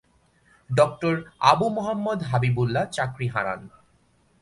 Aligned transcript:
ড 0.69 0.79
আবু 1.51 1.67
মোহাম্মাদ 1.77 2.19
হাবিবুল্লাহ 2.29 2.85
চাকরি 2.95 3.27
হারান। 3.33 3.61